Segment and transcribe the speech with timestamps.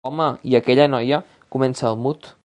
[0.09, 2.33] Home, hi ha aquella noia —comença el Mud.